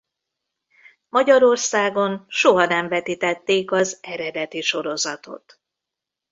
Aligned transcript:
Magyarországon 1.09 2.25
soha 2.27 2.65
nem 2.65 2.87
vetítették 2.87 3.71
az 3.71 3.97
eredeti 4.01 4.61
sorozatot. 4.61 5.61